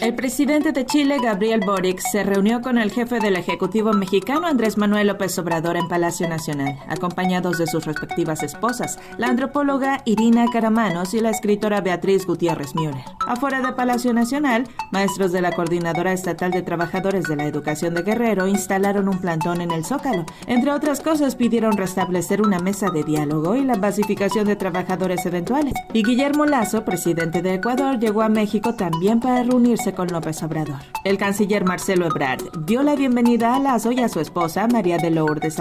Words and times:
El 0.00 0.14
presidente 0.14 0.72
de 0.72 0.84
Chile, 0.84 1.18
Gabriel 1.22 1.60
Boric, 1.64 2.00
se 2.00 2.24
reunió 2.24 2.60
con 2.60 2.78
el 2.78 2.90
jefe 2.90 3.20
del 3.20 3.36
Ejecutivo 3.36 3.92
mexicano, 3.92 4.46
Andrés 4.46 4.76
Manuel 4.76 5.06
López 5.06 5.38
Obrador, 5.38 5.76
en 5.76 5.88
Palacio 5.88 6.28
Nacional, 6.28 6.78
acompañados 6.88 7.58
de 7.58 7.66
sus 7.66 7.86
respectivas 7.86 8.42
esposas, 8.42 8.98
la 9.16 9.28
antropóloga 9.28 10.02
Irina 10.04 10.46
Caramanos 10.52 11.14
y 11.14 11.20
la 11.20 11.30
escritora 11.30 11.80
Beatriz 11.80 12.26
Gutiérrez 12.26 12.74
Müller. 12.74 13.02
Afuera 13.26 13.62
de 13.62 13.72
Palacio 13.72 14.12
Nacional, 14.12 14.68
maestros 14.90 15.32
de 15.32 15.40
la 15.40 15.52
Coordinadora 15.52 16.12
Estatal 16.12 16.50
de 16.50 16.62
Trabajadores 16.62 17.24
de 17.24 17.36
la 17.36 17.44
Educación 17.44 17.94
de 17.94 18.02
Guerrero 18.02 18.46
instalaron 18.46 19.08
un 19.08 19.20
plantón 19.20 19.60
en 19.60 19.70
el 19.70 19.84
Zócalo. 19.84 20.26
Entre 20.46 20.70
otras 20.70 21.00
cosas, 21.00 21.36
pidieron 21.36 21.76
restablecer 21.76 22.42
una 22.42 22.58
mesa 22.58 22.90
de 22.90 23.04
diálogo 23.04 23.54
y 23.54 23.64
la 23.64 23.80
pacificación 23.80 24.46
de 24.46 24.56
trabajadores 24.56 25.24
eventuales. 25.24 25.74
Y 25.92 26.02
Guillermo 26.02 26.44
Lazo, 26.44 26.84
presidente 26.84 27.40
de 27.40 27.54
Ecuador, 27.54 27.98
llegó 27.98 28.22
a 28.22 28.28
México 28.28 28.74
también 28.74 29.20
para 29.20 29.42
reunirse 29.42 29.83
con 29.92 30.08
López 30.08 30.42
Obrador. 30.42 30.78
El 31.04 31.18
canciller 31.18 31.64
Marcelo 31.64 32.06
Ebrard 32.06 32.42
dio 32.64 32.82
la 32.82 32.94
bienvenida 32.94 33.54
a 33.54 33.58
Lazo 33.58 33.92
y 33.92 34.00
a 34.00 34.08
su 34.08 34.20
esposa 34.20 34.66
María 34.66 34.98
de 34.98 35.10
Lourdes. 35.10 35.56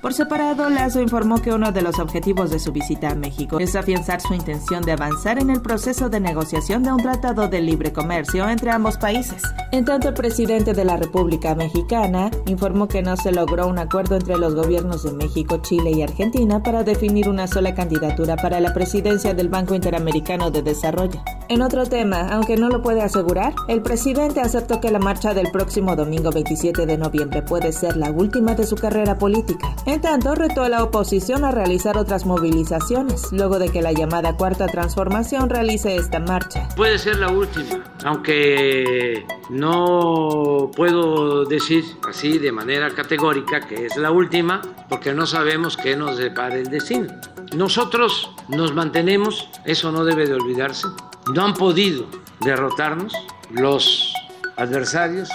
Por 0.00 0.14
separado, 0.14 0.68
Lazo 0.68 1.00
informó 1.00 1.40
que 1.40 1.52
uno 1.52 1.72
de 1.72 1.82
los 1.82 1.98
objetivos 1.98 2.50
de 2.50 2.58
su 2.58 2.72
visita 2.72 3.10
a 3.10 3.14
México 3.14 3.58
es 3.60 3.76
afianzar 3.76 4.20
su 4.20 4.34
intención 4.34 4.82
de 4.82 4.92
avanzar 4.92 5.38
en 5.38 5.50
el 5.50 5.60
proceso 5.60 6.08
de 6.08 6.20
negociación 6.20 6.82
de 6.82 6.92
un 6.92 7.02
tratado 7.02 7.48
de 7.48 7.60
libre 7.60 7.92
comercio 7.92 8.48
entre 8.48 8.70
ambos 8.70 8.98
países. 8.98 9.42
En 9.70 9.84
tanto, 9.84 10.08
el 10.08 10.14
presidente 10.14 10.72
de 10.72 10.84
la 10.84 10.96
República 10.96 11.54
Mexicana 11.54 12.30
informó 12.46 12.88
que 12.88 13.02
no 13.02 13.16
se 13.16 13.32
logró 13.32 13.66
un 13.66 13.78
acuerdo 13.78 14.16
entre 14.16 14.36
los 14.36 14.54
gobiernos 14.54 15.02
de 15.02 15.12
México, 15.12 15.58
Chile 15.62 15.92
y 15.92 16.02
Argentina 16.02 16.62
para 16.62 16.84
definir 16.84 17.28
una 17.28 17.46
sola 17.46 17.74
candidatura 17.74 18.36
para 18.36 18.60
la 18.60 18.74
presidencia 18.74 19.34
del 19.34 19.48
Banco 19.48 19.74
Interamericano 19.74 20.50
de 20.50 20.62
Desarrollo. 20.62 21.22
En 21.52 21.60
otro 21.60 21.84
tema, 21.84 22.28
aunque 22.30 22.56
no 22.56 22.70
lo 22.70 22.80
puede 22.80 23.02
asegurar, 23.02 23.52
el 23.68 23.82
presidente 23.82 24.40
aceptó 24.40 24.80
que 24.80 24.90
la 24.90 24.98
marcha 24.98 25.34
del 25.34 25.50
próximo 25.50 25.94
domingo 25.94 26.30
27 26.30 26.86
de 26.86 26.96
noviembre 26.96 27.42
puede 27.42 27.72
ser 27.72 27.98
la 27.98 28.10
última 28.10 28.54
de 28.54 28.64
su 28.64 28.74
carrera 28.74 29.18
política. 29.18 29.76
En 29.84 30.00
tanto, 30.00 30.34
retó 30.34 30.62
a 30.62 30.70
la 30.70 30.82
oposición 30.82 31.44
a 31.44 31.50
realizar 31.50 31.98
otras 31.98 32.24
movilizaciones, 32.24 33.30
luego 33.32 33.58
de 33.58 33.68
que 33.68 33.82
la 33.82 33.92
llamada 33.92 34.34
Cuarta 34.34 34.66
Transformación 34.66 35.50
realice 35.50 35.94
esta 35.94 36.20
marcha. 36.20 36.70
Puede 36.74 36.98
ser 36.98 37.18
la 37.18 37.30
última, 37.30 37.84
aunque 38.02 39.26
no 39.52 40.70
puedo 40.74 41.44
decir 41.44 41.84
así 42.08 42.38
de 42.38 42.50
manera 42.52 42.90
categórica 42.94 43.60
que 43.60 43.84
es 43.86 43.96
la 43.98 44.10
última, 44.10 44.62
porque 44.88 45.12
no 45.12 45.26
sabemos 45.26 45.76
qué 45.76 45.94
nos 45.94 46.16
depara 46.16 46.54
el 46.56 46.70
destino. 46.70 47.12
Nosotros 47.54 48.30
nos 48.48 48.74
mantenemos, 48.74 49.48
eso 49.66 49.92
no 49.92 50.04
debe 50.04 50.26
de 50.26 50.34
olvidarse, 50.34 50.88
no 51.34 51.44
han 51.44 51.52
podido 51.52 52.06
derrotarnos 52.40 53.12
los 53.50 54.14
adversarios 54.56 55.28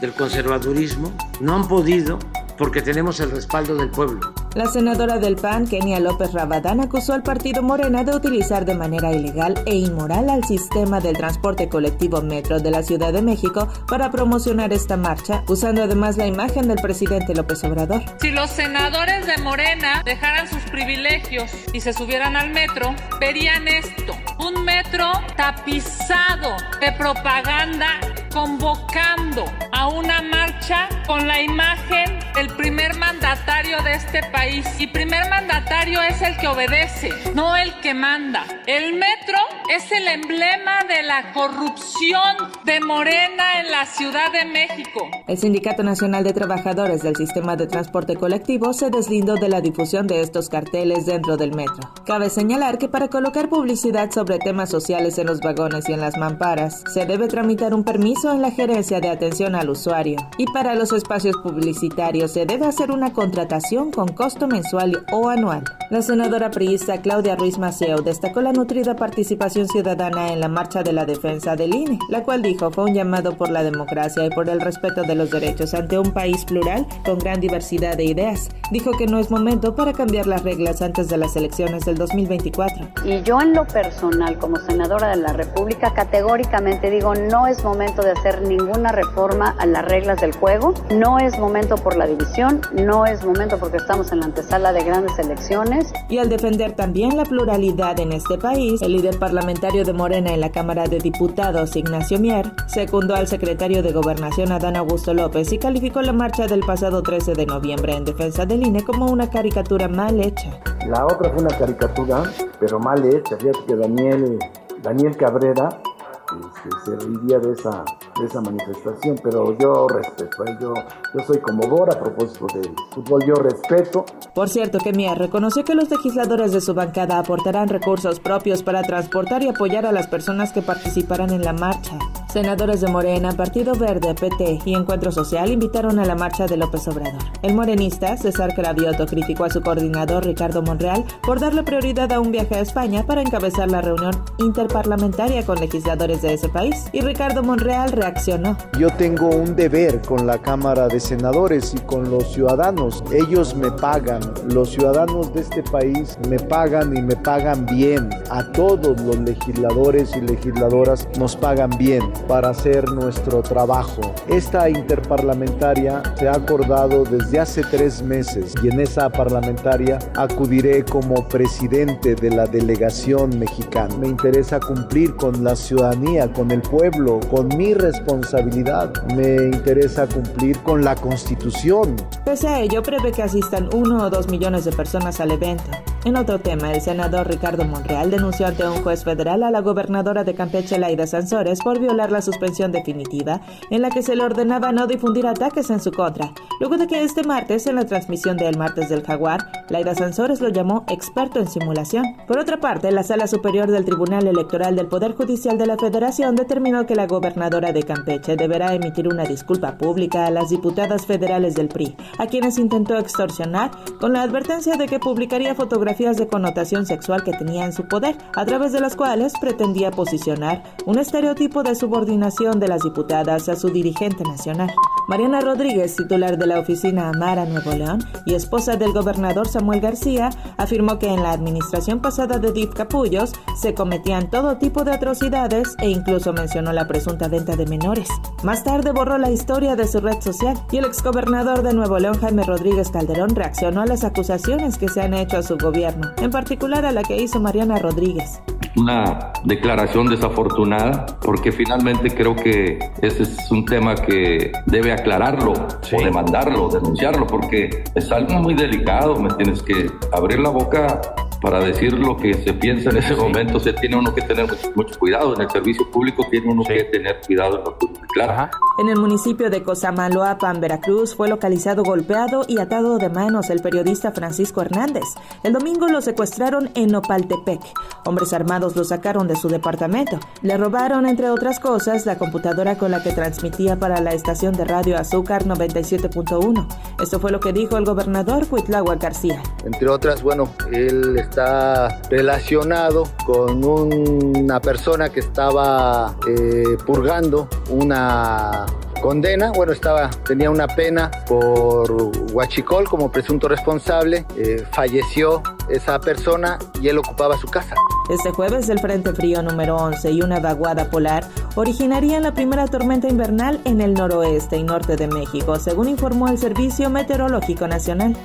del 0.00 0.12
conservadurismo, 0.12 1.12
no 1.40 1.56
han 1.56 1.68
podido 1.68 2.18
porque 2.56 2.80
tenemos 2.80 3.20
el 3.20 3.30
respaldo 3.30 3.74
del 3.74 3.90
pueblo. 3.90 4.32
La 4.54 4.66
senadora 4.66 5.18
del 5.18 5.36
PAN, 5.36 5.66
Kenia 5.66 6.00
López 6.00 6.32
Rabadán, 6.32 6.80
acusó 6.80 7.12
al 7.12 7.22
partido 7.22 7.62
Morena 7.62 8.02
de 8.02 8.16
utilizar 8.16 8.64
de 8.64 8.74
manera 8.74 9.12
ilegal 9.12 9.62
e 9.66 9.76
inmoral 9.76 10.30
al 10.30 10.44
sistema 10.44 11.00
del 11.00 11.16
transporte 11.16 11.68
colectivo 11.68 12.22
Metro 12.22 12.58
de 12.58 12.70
la 12.70 12.82
Ciudad 12.82 13.12
de 13.12 13.22
México 13.22 13.68
para 13.86 14.10
promocionar 14.10 14.72
esta 14.72 14.96
marcha, 14.96 15.44
usando 15.48 15.82
además 15.82 16.16
la 16.16 16.26
imagen 16.26 16.66
del 16.66 16.78
presidente 16.80 17.34
López 17.34 17.62
Obrador. 17.64 18.02
Si 18.20 18.30
los 18.30 18.50
senadores 18.50 19.26
de 19.26 19.36
Morena 19.38 20.02
dejaran 20.04 20.48
sus 20.48 20.62
privilegios 20.70 21.50
y 21.72 21.80
se 21.80 21.92
subieran 21.92 22.34
al 22.34 22.50
metro, 22.50 22.94
verían 23.20 23.68
esto, 23.68 24.14
un 24.38 24.64
metro 24.64 25.10
tapizado 25.36 26.56
de 26.80 26.92
propaganda 26.92 28.00
convocando 28.32 29.44
a 29.72 29.88
una 29.88 30.22
marcha 30.22 30.88
con 31.06 31.26
la 31.26 31.40
imagen 31.40 32.18
del 32.34 32.48
primer 32.56 32.94
mandatario 32.94 33.82
de 33.82 33.94
este 33.94 34.22
país. 34.24 34.66
Y 34.78 34.86
primer 34.86 35.28
mandatario 35.28 36.00
es 36.02 36.22
el 36.22 36.36
que 36.36 36.46
obedece, 36.46 37.10
no 37.34 37.56
el 37.56 37.72
que 37.80 37.94
manda. 37.94 38.44
El 38.66 38.94
metro 38.94 39.38
es 39.68 39.92
el 39.92 40.08
emblema 40.08 40.82
de 40.88 41.02
la 41.02 41.32
corrupción 41.34 42.48
de 42.64 42.80
Morena 42.80 43.60
en 43.60 43.70
la 43.70 43.84
Ciudad 43.84 44.32
de 44.32 44.46
México. 44.46 45.10
El 45.26 45.36
Sindicato 45.36 45.82
Nacional 45.82 46.24
de 46.24 46.32
Trabajadores 46.32 47.02
del 47.02 47.14
Sistema 47.16 47.54
de 47.54 47.66
Transporte 47.66 48.16
Colectivo 48.16 48.72
se 48.72 48.88
deslindó 48.88 49.34
de 49.34 49.50
la 49.50 49.60
difusión 49.60 50.06
de 50.06 50.22
estos 50.22 50.48
carteles 50.48 51.04
dentro 51.04 51.36
del 51.36 51.54
metro. 51.54 51.92
Cabe 52.06 52.30
señalar 52.30 52.78
que 52.78 52.88
para 52.88 53.08
colocar 53.08 53.50
publicidad 53.50 54.10
sobre 54.10 54.38
temas 54.38 54.70
sociales 54.70 55.18
en 55.18 55.26
los 55.26 55.40
vagones 55.40 55.86
y 55.88 55.92
en 55.92 56.00
las 56.00 56.16
mamparas, 56.16 56.82
se 56.92 57.04
debe 57.04 57.28
tramitar 57.28 57.74
un 57.74 57.84
permiso 57.84 58.32
en 58.32 58.40
la 58.40 58.50
gerencia 58.50 59.00
de 59.00 59.10
atención 59.10 59.54
al 59.54 59.68
usuario. 59.68 60.18
Y 60.38 60.46
para 60.46 60.74
los 60.76 60.92
espacios 60.92 61.36
publicitarios 61.42 62.32
se 62.32 62.46
debe 62.46 62.64
hacer 62.64 62.90
una 62.90 63.12
contratación 63.12 63.90
con 63.90 64.08
costo 64.08 64.48
mensual 64.48 65.04
o 65.12 65.28
anual. 65.28 65.64
La 65.90 66.00
senadora 66.00 66.50
priista 66.50 67.02
Claudia 67.02 67.36
Ruiz 67.36 67.58
Maceo 67.58 68.00
destacó 68.00 68.40
la 68.40 68.52
nutrida 68.52 68.96
participación 68.96 69.57
ciudadana 69.66 70.32
en 70.32 70.40
la 70.40 70.48
marcha 70.48 70.82
de 70.82 70.92
la 70.92 71.04
defensa 71.04 71.56
del 71.56 71.74
INE, 71.74 71.98
la 72.08 72.22
cual 72.22 72.42
dijo 72.42 72.70
fue 72.70 72.84
un 72.84 72.94
llamado 72.94 73.36
por 73.36 73.50
la 73.50 73.62
democracia 73.62 74.26
y 74.26 74.30
por 74.30 74.48
el 74.48 74.60
respeto 74.60 75.02
de 75.02 75.14
los 75.14 75.30
derechos 75.30 75.74
ante 75.74 75.98
un 75.98 76.12
país 76.12 76.44
plural 76.44 76.86
con 77.04 77.18
gran 77.18 77.40
diversidad 77.40 77.96
de 77.96 78.04
ideas. 78.04 78.48
Dijo 78.70 78.92
que 78.92 79.06
no 79.06 79.18
es 79.18 79.30
momento 79.30 79.74
para 79.74 79.92
cambiar 79.92 80.26
las 80.26 80.42
reglas 80.42 80.82
antes 80.82 81.08
de 81.08 81.16
las 81.16 81.34
elecciones 81.36 81.84
del 81.84 81.96
2024. 81.96 82.88
Y 83.04 83.22
yo 83.22 83.40
en 83.40 83.54
lo 83.54 83.66
personal, 83.66 84.38
como 84.38 84.56
senadora 84.58 85.08
de 85.08 85.16
la 85.16 85.32
República, 85.32 85.92
categóricamente 85.94 86.90
digo, 86.90 87.14
no 87.14 87.46
es 87.46 87.64
momento 87.64 88.02
de 88.02 88.12
hacer 88.12 88.42
ninguna 88.42 88.92
reforma 88.92 89.56
a 89.58 89.66
las 89.66 89.84
reglas 89.84 90.20
del 90.20 90.34
juego, 90.34 90.74
no 90.94 91.18
es 91.18 91.38
momento 91.38 91.76
por 91.76 91.96
la 91.96 92.06
división, 92.06 92.60
no 92.72 93.06
es 93.06 93.24
momento 93.24 93.58
porque 93.58 93.78
estamos 93.78 94.12
en 94.12 94.20
la 94.20 94.26
antesala 94.26 94.72
de 94.72 94.84
grandes 94.84 95.18
elecciones. 95.18 95.92
Y 96.08 96.18
al 96.18 96.28
defender 96.28 96.72
también 96.72 97.16
la 97.16 97.24
pluralidad 97.24 97.98
en 98.00 98.12
este 98.12 98.38
país, 98.38 98.82
el 98.82 98.92
líder 98.92 99.18
parlamentario 99.18 99.47
de 99.48 99.92
Morena 99.94 100.34
en 100.34 100.40
la 100.40 100.52
Cámara 100.52 100.84
de 100.88 100.98
Diputados, 100.98 101.74
Ignacio 101.74 102.18
Mier, 102.18 102.52
secundó 102.66 103.14
al 103.14 103.28
secretario 103.28 103.82
de 103.82 103.92
Gobernación 103.92 104.52
Adán 104.52 104.76
Augusto 104.76 105.14
López 105.14 105.50
y 105.52 105.58
calificó 105.58 106.02
la 106.02 106.12
marcha 106.12 106.46
del 106.46 106.60
pasado 106.60 107.02
13 107.02 107.32
de 107.32 107.46
noviembre 107.46 107.96
en 107.96 108.04
defensa 108.04 108.44
del 108.44 108.66
INE 108.66 108.84
como 108.84 109.06
una 109.06 109.30
caricatura 109.30 109.88
mal 109.88 110.20
hecha. 110.20 110.60
La 110.86 111.06
otra 111.06 111.30
fue 111.30 111.40
una 111.40 111.56
caricatura, 111.56 112.24
pero 112.60 112.78
mal 112.78 113.02
hecha. 113.06 113.38
Fíjate 113.38 113.58
que 113.66 113.76
Daniel, 113.76 114.38
Daniel 114.82 115.16
Cabrera 115.16 115.80
este, 116.28 116.68
se 116.84 117.06
reiría 117.06 117.38
de 117.38 117.52
esa, 117.52 117.84
de 118.18 118.26
esa 118.26 118.40
manifestación, 118.40 119.18
pero 119.22 119.56
yo 119.58 119.86
respeto, 119.88 120.44
¿eh? 120.46 120.56
yo, 120.60 120.74
yo 121.14 121.24
soy 121.26 121.38
como 121.38 121.66
Bora 121.68 121.94
a 121.94 121.98
propósito 121.98 122.46
del 122.54 122.74
fútbol, 122.90 123.24
yo 123.24 123.34
respeto. 123.34 124.04
Por 124.34 124.48
cierto, 124.48 124.78
que 124.78 124.92
Mier 124.92 125.18
reconoció 125.18 125.64
que 125.64 125.74
los 125.74 125.90
legisladores 125.90 126.52
de 126.52 126.60
su 126.60 126.74
bancada 126.74 127.18
aportarán 127.18 127.68
recursos 127.68 128.20
propios 128.20 128.62
para 128.62 128.82
transportar 128.82 129.42
y 129.42 129.48
apoyar 129.48 129.86
a 129.86 129.92
las 129.92 130.06
personas 130.06 130.52
que 130.52 130.62
participarán 130.62 131.30
en 131.30 131.42
la 131.42 131.52
marcha. 131.52 131.98
Senadores 132.28 132.82
de 132.82 132.88
Morena, 132.88 133.32
Partido 133.32 133.74
Verde, 133.74 134.14
PT 134.14 134.58
y 134.66 134.74
Encuentro 134.74 135.10
Social 135.10 135.50
invitaron 135.50 135.98
a 135.98 136.04
la 136.04 136.14
marcha 136.14 136.46
de 136.46 136.58
López 136.58 136.86
Obrador. 136.86 137.22
El 137.40 137.54
morenista, 137.54 138.16
César 138.18 138.54
Cravioto, 138.54 139.06
criticó 139.06 139.44
a 139.44 139.50
su 139.50 139.62
coordinador 139.62 140.26
Ricardo 140.26 140.60
Monreal 140.60 141.04
por 141.22 141.40
darle 141.40 141.62
prioridad 141.62 142.12
a 142.12 142.20
un 142.20 142.30
viaje 142.30 142.56
a 142.56 142.60
España 142.60 143.04
para 143.04 143.22
encabezar 143.22 143.70
la 143.70 143.80
reunión 143.80 144.12
interparlamentaria 144.38 145.44
con 145.46 145.58
legisladores 145.58 146.20
de 146.20 146.34
ese 146.34 146.50
país. 146.50 146.84
Y 146.92 147.00
Ricardo 147.00 147.42
Monreal 147.42 147.92
reaccionó. 148.08 148.56
Yo 148.78 148.88
tengo 148.90 149.28
un 149.28 149.54
deber 149.54 150.00
con 150.00 150.26
la 150.26 150.38
Cámara 150.38 150.88
de 150.88 150.98
Senadores 150.98 151.74
y 151.74 151.78
con 151.80 152.10
los 152.10 152.32
ciudadanos. 152.32 153.04
Ellos 153.12 153.54
me 153.54 153.70
pagan. 153.70 154.20
Los 154.52 154.70
ciudadanos 154.70 155.32
de 155.34 155.40
este 155.40 155.62
país 155.62 156.18
me 156.28 156.38
pagan 156.38 156.96
y 156.96 157.02
me 157.02 157.16
pagan 157.16 157.66
bien. 157.66 158.08
A 158.30 158.50
todos 158.52 159.00
los 159.02 159.18
legisladores 159.20 160.16
y 160.16 160.22
legisladoras 160.22 161.06
nos 161.18 161.36
pagan 161.36 161.70
bien 161.78 162.02
para 162.26 162.50
hacer 162.50 162.88
nuestro 162.90 163.42
trabajo. 163.42 164.00
Esta 164.28 164.70
interparlamentaria 164.70 166.02
se 166.18 166.28
ha 166.28 166.34
acordado 166.34 167.04
desde 167.04 167.40
hace 167.40 167.62
tres 167.62 168.02
meses 168.02 168.54
y 168.62 168.68
en 168.68 168.80
esa 168.80 169.10
parlamentaria 169.10 169.98
acudiré 170.16 170.84
como 170.84 171.28
presidente 171.28 172.14
de 172.14 172.30
la 172.30 172.46
delegación 172.46 173.38
mexicana. 173.38 173.94
Me 173.98 174.08
interesa 174.08 174.60
cumplir 174.60 175.14
con 175.16 175.44
la 175.44 175.54
ciudadanía, 175.56 176.32
con 176.32 176.50
el 176.50 176.62
pueblo, 176.62 177.20
con 177.30 177.48
mi 177.56 177.74
responsabilidad 177.74 177.97
responsabilidad. 177.98 178.92
Me 179.14 179.34
interesa 179.56 180.06
cumplir 180.06 180.58
con 180.60 180.84
la 180.84 180.94
Constitución. 180.94 181.96
Pese 182.24 182.48
a 182.48 182.60
ello, 182.60 182.82
prevé 182.82 183.12
que 183.12 183.22
asistan 183.22 183.68
uno 183.74 184.04
o 184.04 184.10
dos 184.10 184.28
millones 184.28 184.64
de 184.64 184.72
personas 184.72 185.20
al 185.20 185.32
evento. 185.32 185.70
En 186.08 186.16
otro 186.16 186.38
tema, 186.38 186.72
el 186.72 186.80
senador 186.80 187.28
Ricardo 187.28 187.66
Monreal 187.66 188.10
denunció 188.10 188.46
ante 188.46 188.66
un 188.66 188.82
juez 188.82 189.04
federal 189.04 189.42
a 189.42 189.50
la 189.50 189.60
gobernadora 189.60 190.24
de 190.24 190.34
Campeche, 190.34 190.78
Laida 190.78 191.06
Sansores, 191.06 191.60
por 191.60 191.78
violar 191.78 192.10
la 192.10 192.22
suspensión 192.22 192.72
definitiva 192.72 193.42
en 193.68 193.82
la 193.82 193.90
que 193.90 194.02
se 194.02 194.16
le 194.16 194.24
ordenaba 194.24 194.72
no 194.72 194.86
difundir 194.86 195.26
ataques 195.26 195.68
en 195.68 195.80
su 195.80 195.92
contra, 195.92 196.32
luego 196.60 196.78
de 196.78 196.86
que 196.86 197.04
este 197.04 197.24
martes, 197.24 197.66
en 197.66 197.74
la 197.74 197.84
transmisión 197.84 198.38
de 198.38 198.48
El 198.48 198.56
Martes 198.56 198.88
del 198.88 199.04
Jaguar, 199.04 199.66
Laida 199.68 199.94
Sansores 199.94 200.40
lo 200.40 200.48
llamó 200.48 200.86
experto 200.88 201.40
en 201.40 201.46
simulación. 201.46 202.06
Por 202.26 202.38
otra 202.38 202.58
parte, 202.58 202.90
la 202.90 203.02
Sala 203.02 203.26
Superior 203.26 203.70
del 203.70 203.84
Tribunal 203.84 204.26
Electoral 204.26 204.76
del 204.76 204.86
Poder 204.86 205.14
Judicial 205.14 205.58
de 205.58 205.66
la 205.66 205.76
Federación 205.76 206.36
determinó 206.36 206.86
que 206.86 206.96
la 206.96 207.06
gobernadora 207.06 207.72
de 207.72 207.82
Campeche 207.82 208.34
deberá 208.34 208.72
emitir 208.72 209.08
una 209.08 209.24
disculpa 209.24 209.76
pública 209.76 210.24
a 210.24 210.30
las 210.30 210.48
diputadas 210.48 211.04
federales 211.04 211.54
del 211.54 211.68
PRI, 211.68 211.94
a 212.18 212.28
quienes 212.28 212.56
intentó 212.56 212.96
extorsionar 212.96 213.72
con 214.00 214.14
la 214.14 214.22
advertencia 214.22 214.76
de 214.76 214.86
que 214.86 214.98
publicaría 214.98 215.54
fotografías 215.54 215.97
de 215.98 216.28
connotación 216.28 216.86
sexual 216.86 217.24
que 217.24 217.32
tenía 217.32 217.64
en 217.64 217.72
su 217.72 217.88
poder, 217.88 218.16
a 218.36 218.44
través 218.44 218.72
de 218.72 218.80
las 218.80 218.94
cuales 218.94 219.32
pretendía 219.40 219.90
posicionar 219.90 220.62
un 220.86 220.96
estereotipo 220.98 221.64
de 221.64 221.74
subordinación 221.74 222.60
de 222.60 222.68
las 222.68 222.82
diputadas 222.82 223.48
a 223.48 223.56
su 223.56 223.68
dirigente 223.70 224.22
nacional. 224.22 224.70
Mariana 225.08 225.40
Rodríguez, 225.40 225.96
titular 225.96 226.36
de 226.36 226.46
la 226.46 226.60
oficina 226.60 227.08
Amara 227.08 227.46
Nuevo 227.46 227.72
León 227.72 228.04
y 228.26 228.34
esposa 228.34 228.76
del 228.76 228.92
gobernador 228.92 229.48
Samuel 229.48 229.80
García, 229.80 230.28
afirmó 230.58 230.98
que 230.98 231.08
en 231.08 231.22
la 231.22 231.32
administración 231.32 232.00
pasada 232.02 232.38
de 232.38 232.52
Div 232.52 232.74
Capullos 232.74 233.32
se 233.58 233.72
cometían 233.72 234.28
todo 234.28 234.58
tipo 234.58 234.84
de 234.84 234.92
atrocidades 234.92 235.76
e 235.78 235.88
incluso 235.88 236.34
mencionó 236.34 236.74
la 236.74 236.86
presunta 236.86 237.26
venta 237.28 237.56
de 237.56 237.64
menores. 237.64 238.10
Más 238.42 238.64
tarde 238.64 238.92
borró 238.92 239.16
la 239.16 239.30
historia 239.30 239.76
de 239.76 239.88
su 239.88 240.00
red 240.00 240.20
social 240.20 240.62
y 240.70 240.76
el 240.76 240.84
exgobernador 240.84 241.62
de 241.62 241.72
Nuevo 241.72 241.98
León 241.98 242.20
Jaime 242.20 242.44
Rodríguez 242.44 242.90
Calderón 242.90 243.34
reaccionó 243.34 243.80
a 243.80 243.86
las 243.86 244.04
acusaciones 244.04 244.76
que 244.76 244.90
se 244.90 245.00
han 245.00 245.14
hecho 245.14 245.38
a 245.38 245.42
su 245.42 245.56
gobierno, 245.56 246.10
en 246.18 246.30
particular 246.30 246.84
a 246.84 246.92
la 246.92 247.02
que 247.02 247.16
hizo 247.16 247.40
Mariana 247.40 247.78
Rodríguez 247.78 248.42
una 248.76 249.32
declaración 249.44 250.08
desafortunada 250.08 251.06
porque 251.22 251.52
finalmente 251.52 252.10
creo 252.14 252.34
que 252.36 252.78
ese 253.02 253.22
es 253.22 253.50
un 253.50 253.64
tema 253.64 253.94
que 253.94 254.52
debe 254.66 254.92
aclararlo 254.92 255.52
o 255.52 256.02
demandarlo, 256.02 256.68
denunciarlo 256.68 257.26
porque 257.26 257.84
es 257.94 258.12
algo 258.12 258.34
muy 258.34 258.54
delicado, 258.54 259.18
me 259.20 259.30
tienes 259.34 259.62
que 259.62 259.90
abrir 260.12 260.40
la 260.40 260.50
boca 260.50 261.00
para 261.40 261.60
decir 261.60 261.92
lo 261.92 262.16
que 262.16 262.34
se 262.34 262.52
piensa 262.52 262.90
en 262.90 262.96
ese 262.96 263.14
momento, 263.14 263.60
se 263.60 263.72
tiene 263.72 263.96
uno 263.96 264.14
que 264.14 264.22
tener 264.22 264.46
mucho, 264.74 264.98
cuidado. 264.98 265.34
En 265.34 265.42
el 265.42 265.50
servicio 265.50 265.88
público 265.90 266.26
tiene 266.30 266.50
uno 266.50 266.62
que 266.64 266.84
tener 266.84 267.20
cuidado 267.26 267.58
en 267.58 267.64
lo 267.64 267.78
que 267.78 267.86
declara. 268.00 268.50
En 268.78 268.88
el 268.88 268.96
municipio 268.96 269.50
de 269.50 269.64
Cosamaloapan, 269.64 270.60
Veracruz, 270.60 271.16
fue 271.16 271.28
localizado 271.28 271.82
golpeado 271.82 272.44
y 272.46 272.60
atado 272.60 272.98
de 272.98 273.08
manos 273.08 273.50
el 273.50 273.60
periodista 273.60 274.12
Francisco 274.12 274.62
Hernández. 274.62 275.02
El 275.42 275.52
domingo 275.52 275.88
lo 275.88 276.00
secuestraron 276.00 276.70
en 276.76 276.92
Nopaltepec. 276.92 277.60
Hombres 278.04 278.32
armados 278.32 278.76
lo 278.76 278.84
sacaron 278.84 279.26
de 279.26 279.34
su 279.34 279.48
departamento. 279.48 280.20
Le 280.42 280.56
robaron, 280.56 281.06
entre 281.06 281.28
otras 281.28 281.58
cosas, 281.58 282.06
la 282.06 282.18
computadora 282.18 282.78
con 282.78 282.92
la 282.92 283.02
que 283.02 283.10
transmitía 283.10 283.80
para 283.80 284.00
la 284.00 284.12
estación 284.12 284.52
de 284.52 284.64
radio 284.64 284.96
Azúcar 284.96 285.44
97.1. 285.44 286.68
Esto 287.02 287.18
fue 287.18 287.32
lo 287.32 287.40
que 287.40 287.52
dijo 287.52 287.78
el 287.78 287.84
gobernador 287.84 288.46
Huitlagua 288.48 288.94
García. 288.94 289.42
Entre 289.64 289.88
otras, 289.88 290.22
bueno, 290.22 290.50
él 290.70 291.18
está 291.18 292.00
relacionado 292.10 293.08
con 293.26 293.64
una 293.64 294.60
persona 294.60 295.08
que 295.08 295.18
estaba 295.18 296.14
eh, 296.28 296.76
purgando 296.86 297.48
una 297.70 298.67
condena, 299.00 299.52
bueno, 299.52 299.72
estaba, 299.72 300.10
tenía 300.26 300.50
una 300.50 300.66
pena 300.66 301.10
por 301.26 301.90
huachicol 302.32 302.88
como 302.88 303.10
presunto 303.10 303.48
responsable, 303.48 304.24
eh, 304.36 304.64
falleció 304.72 305.42
esa 305.68 305.98
persona 306.00 306.58
y 306.80 306.88
él 306.88 306.98
ocupaba 306.98 307.36
su 307.36 307.46
casa. 307.48 307.74
Este 308.10 308.30
jueves 308.30 308.68
el 308.68 308.78
Frente 308.78 309.12
Frío 309.12 309.42
número 309.42 309.76
11 309.76 310.12
y 310.12 310.22
una 310.22 310.40
vaguada 310.40 310.90
polar 310.90 311.24
originarían 311.56 312.22
la 312.22 312.32
primera 312.32 312.66
tormenta 312.66 313.08
invernal 313.08 313.60
en 313.64 313.80
el 313.80 313.94
noroeste 313.94 314.56
y 314.56 314.62
norte 314.62 314.96
de 314.96 315.08
México, 315.08 315.58
según 315.58 315.88
informó 315.88 316.28
el 316.28 316.38
Servicio 316.38 316.88
Meteorológico 316.90 317.66
Nacional. 317.68 318.16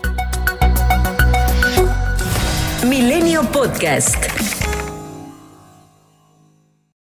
Milenio 2.87 3.41
Podcast. 3.51 4.52